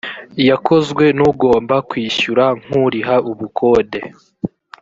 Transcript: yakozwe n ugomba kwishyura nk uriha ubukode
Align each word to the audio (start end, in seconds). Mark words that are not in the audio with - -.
yakozwe 0.49 1.03
n 1.17 1.19
ugomba 1.29 1.75
kwishyura 1.89 2.45
nk 2.63 2.71
uriha 2.83 3.15
ubukode 3.31 3.99